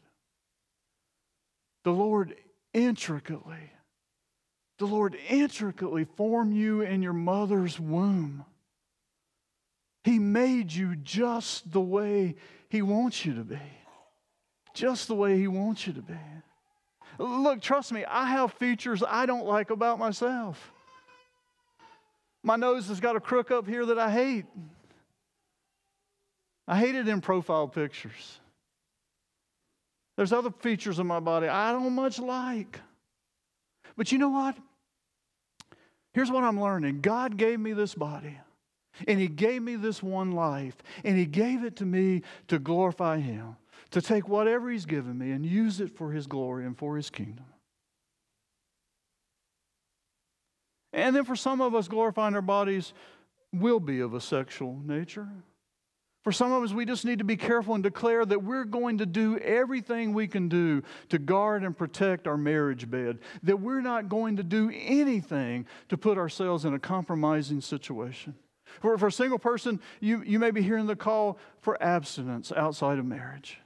The 1.84 1.92
Lord 1.92 2.34
intricately, 2.74 3.74
the 4.78 4.86
Lord 4.86 5.18
intricately 5.28 6.06
formed 6.06 6.56
you 6.56 6.80
in 6.80 7.02
your 7.02 7.12
mother's 7.12 7.78
womb. 7.78 8.46
He 10.06 10.18
made 10.18 10.72
you 10.72 10.96
just 10.96 11.70
the 11.70 11.82
way 11.82 12.36
He 12.70 12.82
wants 12.82 13.26
you 13.26 13.36
to 13.36 13.44
be. 13.44 13.60
Just 14.74 15.10
the 15.10 15.16
way 15.16 15.38
He 15.38 15.50
wants 15.50 15.86
you 15.88 15.92
to 15.92 16.02
be. 16.02 16.20
Look, 17.20 17.60
trust 17.60 17.92
me, 17.92 18.06
I 18.06 18.28
have 18.28 18.54
features 18.54 19.04
I 19.06 19.26
don't 19.26 19.46
like 19.46 19.72
about 19.72 20.00
myself. 20.00 20.73
My 22.44 22.58
nose 22.58 22.88
has 22.90 23.00
got 23.00 23.16
a 23.16 23.22
crook 23.22 23.52
up 23.52 23.68
here 23.68 23.86
that 23.86 23.98
I 23.98 24.12
hate. 24.12 24.46
I 26.68 26.78
hate 26.78 26.96
it 26.96 27.08
in 27.08 27.22
profile 27.22 27.68
pictures. 27.68 28.40
There's 30.18 30.34
other 30.34 30.52
features 30.52 31.00
of 31.00 31.06
my 31.06 31.20
body 31.20 31.48
I 31.48 31.72
don't 31.72 31.94
much 31.94 32.20
like. 32.20 32.80
But 33.96 34.12
you 34.12 34.18
know 34.18 34.30
what? 34.30 34.58
Here's 36.14 36.32
what 36.32 36.44
I'm 36.44 36.62
learning 36.62 37.02
God 37.02 37.38
gave 37.38 37.60
me 37.60 37.74
this 37.74 37.96
body, 37.96 38.38
and 39.08 39.20
He 39.20 39.28
gave 39.28 39.62
me 39.62 39.76
this 39.76 40.04
one 40.04 40.34
life, 40.34 40.76
and 41.04 41.18
He 41.18 41.26
gave 41.26 41.64
it 41.64 41.78
to 41.78 41.86
me 41.86 42.22
to 42.48 42.60
glorify 42.60 43.20
Him 43.20 43.56
to 43.92 44.02
take 44.02 44.28
whatever 44.28 44.70
He's 44.70 44.86
given 44.86 45.18
me 45.18 45.32
and 45.32 45.46
use 45.46 45.80
it 45.80 45.96
for 45.96 46.12
His 46.12 46.28
glory 46.28 46.66
and 46.66 46.78
for 46.78 46.98
His 46.98 47.10
kingdom. 47.10 47.46
And 50.94 51.16
then 51.16 51.26
for 51.26 51.36
some 51.36 51.60
of 51.60 51.74
us, 51.74 51.88
glorifying 51.88 52.36
our 52.36 52.42
bodies 52.42 52.94
will 53.52 53.80
be 53.80 54.00
of 54.00 54.14
a 54.14 54.22
sexual 54.22 54.80
nature. 54.86 55.28
For 56.24 56.32
some 56.32 56.54
of 56.54 56.64
us, 56.64 56.72
we 56.72 56.86
just 56.86 57.04
need 57.04 57.20
to 57.20 57.26
be 57.26 57.36
careful 57.36 57.74
and 57.74 57.84
declare 57.84 58.26
that 58.26 58.44
we're 58.44 58.64
going 58.64 59.00
to 59.00 59.06
do 59.06 59.38
everything 59.40 60.14
we 60.14 60.28
can 60.28 60.48
do 60.48 60.82
to 61.10 61.20
guard 61.20 61.64
and 61.64 61.78
protect 61.78 62.28
our 62.28 62.38
marriage 62.38 62.90
bed, 62.90 63.20
that 63.44 63.60
we're 63.60 63.82
not 63.82 64.08
going 64.08 64.38
to 64.38 64.44
do 64.44 64.72
anything 64.74 65.66
to 65.90 65.98
put 65.98 66.18
ourselves 66.18 66.64
in 66.64 66.74
a 66.74 66.80
compromising 66.80 67.60
situation. 67.60 68.36
For, 68.80 68.98
for 68.98 69.08
a 69.08 69.12
single 69.12 69.38
person, 69.38 69.82
you, 70.00 70.24
you 70.26 70.40
may 70.40 70.52
be 70.52 70.62
hearing 70.62 70.88
the 70.88 70.96
call 70.96 71.38
for 71.60 71.82
abstinence 71.84 72.54
outside 72.54 73.00
of 73.00 73.06
marriage. 73.06 73.60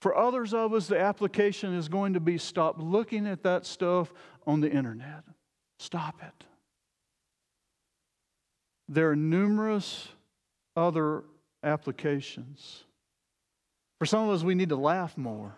For 0.00 0.16
others 0.16 0.54
of 0.54 0.72
us, 0.72 0.86
the 0.86 0.98
application 0.98 1.74
is 1.74 1.88
going 1.88 2.14
to 2.14 2.20
be 2.20 2.38
stop 2.38 2.76
looking 2.78 3.26
at 3.26 3.42
that 3.42 3.66
stuff 3.66 4.12
on 4.46 4.60
the 4.60 4.70
internet. 4.70 5.24
Stop 5.78 6.22
it. 6.22 6.44
There 8.88 9.10
are 9.10 9.16
numerous 9.16 10.08
other 10.76 11.24
applications. 11.62 12.84
For 13.98 14.06
some 14.06 14.28
of 14.28 14.34
us, 14.34 14.42
we 14.42 14.54
need 14.54 14.68
to 14.68 14.76
laugh 14.76 15.16
more. 15.16 15.56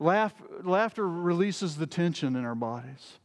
Laugh, 0.00 0.34
laughter 0.62 1.08
releases 1.08 1.76
the 1.76 1.86
tension 1.86 2.36
in 2.36 2.44
our 2.44 2.54
bodies. 2.54 3.18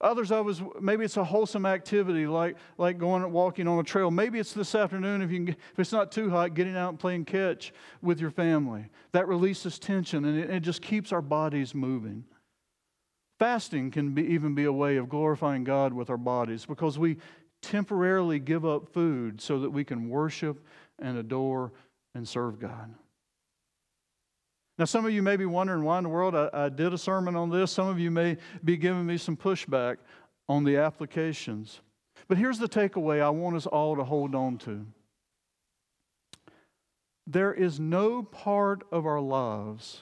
Others 0.00 0.32
of 0.32 0.48
us, 0.48 0.62
maybe 0.80 1.04
it's 1.04 1.16
a 1.16 1.24
wholesome 1.24 1.64
activity 1.64 2.26
like, 2.26 2.56
like 2.76 2.98
going 2.98 3.30
walking 3.32 3.66
on 3.66 3.78
a 3.78 3.82
trail. 3.82 4.10
Maybe 4.10 4.38
it's 4.38 4.52
this 4.52 4.74
afternoon, 4.74 5.22
if, 5.22 5.30
you 5.30 5.46
if 5.48 5.78
it's 5.78 5.92
not 5.92 6.12
too 6.12 6.28
hot, 6.30 6.54
getting 6.54 6.76
out 6.76 6.90
and 6.90 6.98
playing 6.98 7.24
catch 7.24 7.72
with 8.02 8.20
your 8.20 8.30
family. 8.30 8.86
That 9.12 9.28
releases 9.28 9.78
tension 9.78 10.24
and 10.24 10.38
it, 10.38 10.50
it 10.50 10.60
just 10.60 10.82
keeps 10.82 11.12
our 11.12 11.22
bodies 11.22 11.74
moving. 11.74 12.24
Fasting 13.44 13.90
can 13.90 14.14
be, 14.14 14.22
even 14.22 14.54
be 14.54 14.64
a 14.64 14.72
way 14.72 14.96
of 14.96 15.10
glorifying 15.10 15.64
God 15.64 15.92
with 15.92 16.08
our 16.08 16.16
bodies 16.16 16.64
because 16.64 16.98
we 16.98 17.18
temporarily 17.60 18.38
give 18.38 18.64
up 18.64 18.88
food 18.88 19.38
so 19.38 19.58
that 19.58 19.68
we 19.68 19.84
can 19.84 20.08
worship 20.08 20.64
and 20.98 21.18
adore 21.18 21.70
and 22.14 22.26
serve 22.26 22.58
God. 22.58 22.94
Now, 24.78 24.86
some 24.86 25.04
of 25.04 25.12
you 25.12 25.22
may 25.22 25.36
be 25.36 25.44
wondering 25.44 25.82
why 25.84 25.98
in 25.98 26.04
the 26.04 26.08
world 26.08 26.34
I, 26.34 26.48
I, 26.54 26.68
did 26.70 26.94
a 26.94 26.98
sermon 26.98 27.36
on 27.36 27.50
this. 27.50 27.70
Some 27.70 27.86
of 27.86 27.98
you 27.98 28.10
may 28.10 28.38
be 28.64 28.78
giving 28.78 29.04
me 29.04 29.18
some 29.18 29.36
pushback 29.36 29.98
on 30.48 30.64
the 30.64 30.78
applications. 30.78 31.82
But 32.28 32.38
here's 32.38 32.58
the 32.58 32.66
takeaway 32.66 33.20
I 33.20 33.28
want 33.28 33.56
us 33.56 33.66
all 33.66 33.94
to 33.96 34.04
hold 34.04 34.34
on 34.34 34.56
to 34.60 34.86
there 37.26 37.52
is 37.52 37.78
no 37.78 38.22
part 38.22 38.84
of 38.90 39.04
our 39.04 39.20
lives 39.20 40.00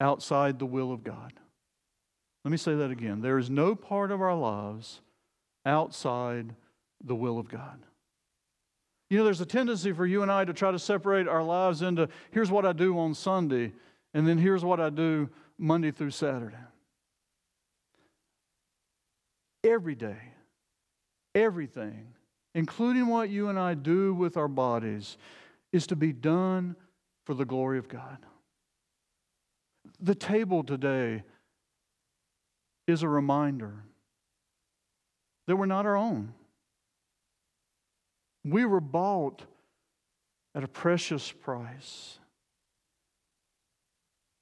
outside 0.00 0.60
the 0.60 0.66
will 0.66 0.92
of 0.92 1.02
God. 1.02 1.32
Let 2.46 2.52
me 2.52 2.58
say 2.58 2.76
that 2.76 2.92
again. 2.92 3.22
There 3.22 3.38
is 3.38 3.50
no 3.50 3.74
part 3.74 4.12
of 4.12 4.22
our 4.22 4.36
lives 4.36 5.00
outside 5.64 6.54
the 7.04 7.16
will 7.16 7.40
of 7.40 7.48
God. 7.48 7.82
You 9.10 9.18
know, 9.18 9.24
there's 9.24 9.40
a 9.40 9.46
tendency 9.46 9.90
for 9.90 10.06
you 10.06 10.22
and 10.22 10.30
I 10.30 10.44
to 10.44 10.52
try 10.52 10.70
to 10.70 10.78
separate 10.78 11.26
our 11.26 11.42
lives 11.42 11.82
into 11.82 12.08
here's 12.30 12.48
what 12.48 12.64
I 12.64 12.72
do 12.72 13.00
on 13.00 13.14
Sunday, 13.14 13.72
and 14.14 14.28
then 14.28 14.38
here's 14.38 14.64
what 14.64 14.78
I 14.78 14.90
do 14.90 15.28
Monday 15.58 15.90
through 15.90 16.12
Saturday. 16.12 16.54
Every 19.64 19.96
day, 19.96 20.20
everything, 21.34 22.14
including 22.54 23.08
what 23.08 23.28
you 23.28 23.48
and 23.48 23.58
I 23.58 23.74
do 23.74 24.14
with 24.14 24.36
our 24.36 24.46
bodies, 24.46 25.16
is 25.72 25.88
to 25.88 25.96
be 25.96 26.12
done 26.12 26.76
for 27.24 27.34
the 27.34 27.44
glory 27.44 27.78
of 27.78 27.88
God. 27.88 28.18
The 29.98 30.14
table 30.14 30.62
today 30.62 31.24
is 32.86 33.02
a 33.02 33.08
reminder 33.08 33.84
that 35.46 35.56
we're 35.56 35.66
not 35.66 35.86
our 35.86 35.96
own. 35.96 36.32
We 38.44 38.64
were 38.64 38.80
bought 38.80 39.42
at 40.54 40.64
a 40.64 40.68
precious 40.68 41.30
price. 41.30 42.18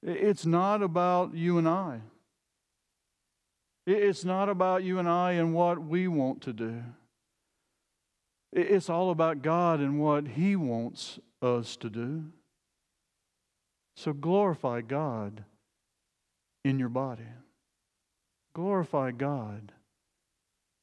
It's 0.03 0.45
not 0.45 0.83
about 0.83 1.35
you 1.35 1.59
and 1.59 1.67
I. 1.67 2.01
It's 3.87 4.25
not 4.25 4.49
about 4.49 4.83
you 4.83 4.99
and 4.99 5.09
I 5.09 5.33
and 5.33 5.55
what 5.55 5.83
we 5.83 6.09
want 6.09 6.43
to 6.43 6.53
do. 6.53 6.83
It's 8.53 8.89
all 8.89 9.11
about 9.11 9.43
God 9.43 9.81
and 9.81 10.01
what 10.01 10.29
He 10.29 10.57
wants 10.57 11.19
us 11.43 11.77
to 11.79 11.91
do. 11.91 12.25
So 13.97 14.13
glorify 14.13 14.81
God 14.81 15.45
in 16.65 16.79
your 16.79 16.89
body. 16.89 17.25
Glorify 18.55 19.11
God 19.11 19.73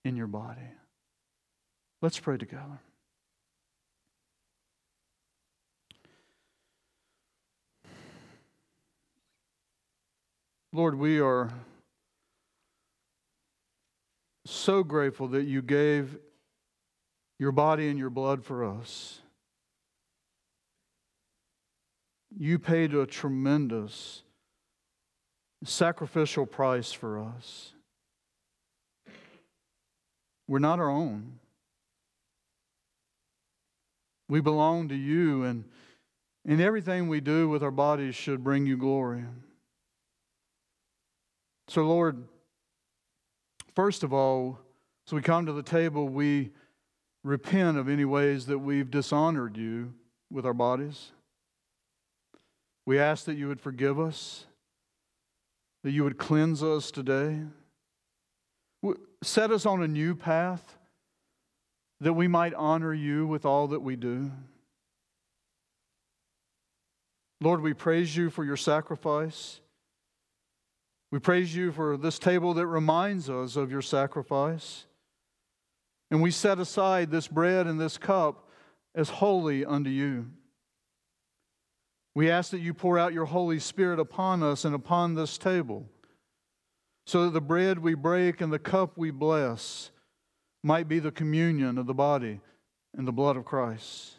in 0.03 0.15
your 0.15 0.27
body. 0.27 0.61
Let's 2.01 2.19
pray 2.19 2.37
together. 2.37 2.81
Lord, 10.73 10.95
we 10.95 11.19
are 11.19 11.51
so 14.45 14.83
grateful 14.83 15.27
that 15.29 15.43
you 15.43 15.61
gave 15.61 16.17
your 17.39 17.51
body 17.51 17.89
and 17.89 17.99
your 17.99 18.09
blood 18.09 18.43
for 18.43 18.63
us. 18.63 19.19
You 22.37 22.57
paid 22.57 22.93
a 22.93 23.05
tremendous 23.05 24.23
sacrificial 25.63 26.45
price 26.45 26.91
for 26.91 27.19
us. 27.19 27.73
We're 30.47 30.59
not 30.59 30.79
our 30.79 30.89
own. 30.89 31.39
We 34.27 34.41
belong 34.41 34.89
to 34.89 34.95
you, 34.95 35.43
and, 35.43 35.65
and 36.45 36.61
everything 36.61 37.07
we 37.07 37.19
do 37.19 37.49
with 37.49 37.63
our 37.63 37.71
bodies 37.71 38.15
should 38.15 38.43
bring 38.43 38.65
you 38.65 38.77
glory. 38.77 39.23
So, 41.67 41.83
Lord, 41.83 42.23
first 43.75 44.03
of 44.03 44.13
all, 44.13 44.59
as 45.07 45.13
we 45.13 45.21
come 45.21 45.45
to 45.45 45.53
the 45.53 45.63
table, 45.63 46.07
we 46.07 46.51
repent 47.23 47.77
of 47.77 47.87
any 47.87 48.05
ways 48.05 48.45
that 48.47 48.59
we've 48.59 48.89
dishonored 48.89 49.57
you 49.57 49.93
with 50.31 50.45
our 50.45 50.53
bodies. 50.53 51.11
We 52.85 52.99
ask 52.99 53.25
that 53.25 53.35
you 53.35 53.47
would 53.47 53.61
forgive 53.61 53.99
us, 53.99 54.45
that 55.83 55.91
you 55.91 56.03
would 56.03 56.17
cleanse 56.17 56.61
us 56.63 56.91
today, 56.91 57.39
set 59.23 59.51
us 59.51 59.65
on 59.65 59.83
a 59.83 59.87
new 59.87 60.15
path 60.15 60.77
that 61.99 62.13
we 62.13 62.27
might 62.27 62.53
honor 62.55 62.93
you 62.93 63.27
with 63.27 63.45
all 63.45 63.67
that 63.67 63.81
we 63.81 63.95
do. 63.95 64.31
Lord, 67.39 67.61
we 67.61 67.73
praise 67.73 68.15
you 68.15 68.29
for 68.29 68.43
your 68.43 68.57
sacrifice. 68.57 69.61
We 71.11 71.19
praise 71.19 71.55
you 71.55 71.71
for 71.71 71.97
this 71.97 72.17
table 72.17 72.53
that 72.53 72.67
reminds 72.67 73.29
us 73.29 73.55
of 73.55 73.71
your 73.71 73.81
sacrifice. 73.81 74.85
And 76.09 76.21
we 76.21 76.31
set 76.31 76.59
aside 76.59 77.11
this 77.11 77.27
bread 77.27 77.67
and 77.67 77.79
this 77.79 77.97
cup 77.97 78.49
as 78.95 79.09
holy 79.09 79.65
unto 79.65 79.89
you. 79.89 80.27
We 82.13 82.29
ask 82.29 82.51
that 82.51 82.59
you 82.59 82.73
pour 82.73 82.99
out 82.99 83.13
your 83.13 83.25
Holy 83.25 83.59
Spirit 83.59 83.99
upon 83.99 84.43
us 84.43 84.65
and 84.65 84.75
upon 84.75 85.15
this 85.15 85.37
table, 85.37 85.87
so 87.05 87.25
that 87.25 87.31
the 87.31 87.41
bread 87.41 87.79
we 87.79 87.93
break 87.93 88.41
and 88.41 88.51
the 88.51 88.59
cup 88.59 88.97
we 88.97 89.11
bless 89.11 89.91
might 90.63 90.87
be 90.87 90.99
the 90.99 91.11
communion 91.11 91.77
of 91.77 91.87
the 91.87 91.93
body 91.93 92.41
and 92.95 93.07
the 93.07 93.11
blood 93.11 93.37
of 93.37 93.45
Christ. 93.45 94.15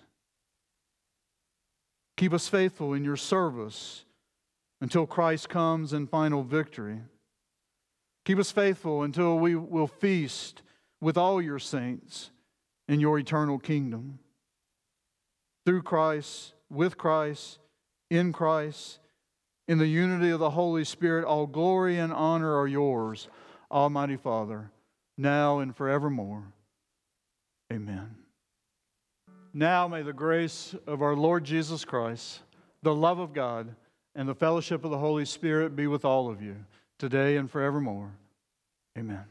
Keep 2.17 2.33
us 2.33 2.49
faithful 2.49 2.95
in 2.95 3.05
your 3.05 3.17
service 3.17 4.05
until 4.81 5.07
Christ 5.07 5.49
comes 5.49 5.93
in 5.93 6.07
final 6.07 6.43
victory. 6.43 6.99
Keep 8.25 8.39
us 8.39 8.51
faithful 8.51 9.03
until 9.03 9.39
we 9.39 9.55
will 9.55 9.87
feast 9.87 10.63
with 11.01 11.17
all 11.17 11.43
your 11.43 11.59
saints 11.59 12.31
in 12.89 13.01
your 13.01 13.19
eternal 13.19 13.59
kingdom. 13.59 14.19
Through 15.67 15.83
Christ, 15.83 16.55
with 16.71 16.97
Christ, 16.97 17.59
in 18.13 18.31
Christ, 18.31 18.99
in 19.67 19.79
the 19.79 19.87
unity 19.87 20.31
of 20.31 20.39
the 20.39 20.51
Holy 20.51 20.85
Spirit, 20.85 21.25
all 21.25 21.47
glory 21.47 21.99
and 21.99 22.13
honor 22.13 22.59
are 22.59 22.69
yours, 22.69 23.29
Almighty 23.71 24.17
Father, 24.17 24.71
now 25.17 25.61
and 25.61 25.75
forevermore. 25.75 26.45
Amen. 27.73 28.17
Now 29.55 29.89
may 29.89 30.03
the 30.03 30.13
grace 30.13 30.75
of 30.87 31.01
our 31.01 31.17
Lord 31.17 31.45
Jesus 31.45 31.87
Christ, 31.87 32.41
the 32.83 32.95
love 32.95 33.19
of 33.19 33.33
God, 33.33 33.75
and 34.15 34.29
the 34.29 34.35
fellowship 34.35 34.85
of 34.85 34.91
the 34.91 34.99
Holy 34.99 35.25
Spirit 35.25 35.75
be 35.75 35.87
with 35.87 36.05
all 36.05 36.29
of 36.29 36.43
you 36.43 36.57
today 36.99 37.39
and 37.39 37.51
forevermore. 37.51 38.13
Amen. 38.99 39.25